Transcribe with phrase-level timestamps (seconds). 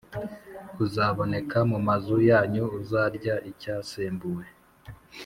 [0.75, 4.45] Kuzaboneka mu mazu yanyu uzarya icyasembuwe